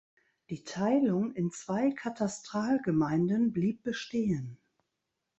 Die 0.49 0.63
Teilung 0.63 1.31
in 1.35 1.51
zwei 1.51 1.91
Katastralgemeinden 1.91 3.51
blieb 3.53 3.83
bestehen. 3.83 4.57